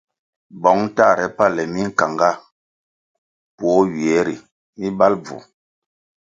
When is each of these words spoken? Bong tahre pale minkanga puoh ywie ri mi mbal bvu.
Bong 0.61 0.83
tahre 0.95 1.27
pale 1.37 1.63
minkanga 1.73 2.29
puoh 3.57 3.83
ywie 3.89 4.17
ri 4.27 4.35
mi 4.77 4.87
mbal 4.93 5.13
bvu. 5.23 5.37